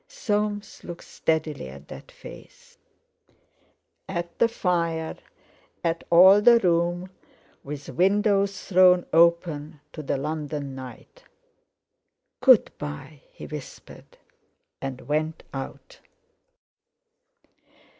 [0.07, 2.79] Soames looked steadily at that face,
[4.09, 5.15] at the fire,
[5.83, 7.11] at all the room
[7.63, 11.25] with windows thrown open to the London night.
[12.41, 14.17] "Good bye!" he whispered,
[14.81, 15.99] and went out.